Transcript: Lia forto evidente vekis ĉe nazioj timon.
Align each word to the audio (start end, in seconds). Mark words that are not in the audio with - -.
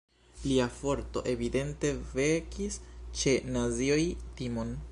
Lia 0.51 0.63
forto 0.77 1.21
evidente 1.33 1.91
vekis 2.15 2.79
ĉe 3.21 3.35
nazioj 3.59 3.99
timon. 4.41 4.73